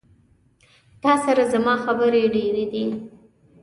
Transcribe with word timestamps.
تا 1.01 1.13
سره 1.25 1.43
زما 1.53 1.73
خبري 1.85 2.23
ډيري 2.35 2.65
دي 2.73 2.85